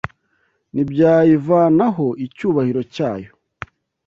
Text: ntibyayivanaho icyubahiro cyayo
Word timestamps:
ntibyayivanaho 0.73 2.05
icyubahiro 2.25 2.81
cyayo 2.95 3.31